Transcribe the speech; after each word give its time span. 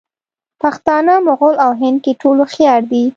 پښتانه، 0.61 1.13
مغل 1.27 1.55
او 1.65 1.71
هندکي 1.81 2.13
ټول 2.21 2.35
هوښیار 2.41 2.81
دي. 2.91 3.03